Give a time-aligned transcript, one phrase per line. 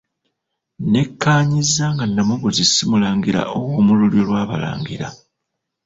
[0.83, 5.07] Nnekkaanyizza nga Nnamuguzi si mulangira ow'omu lulyo lw'Abalangira.